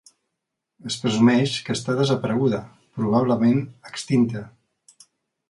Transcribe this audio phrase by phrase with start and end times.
[0.91, 2.63] Es presumeix que està desapareguda,
[2.97, 3.63] probablement
[3.93, 4.45] extinta.